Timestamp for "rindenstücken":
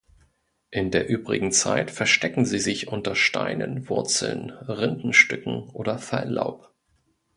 4.49-5.69